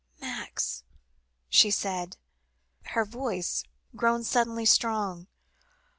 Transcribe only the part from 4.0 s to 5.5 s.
suddenly strong.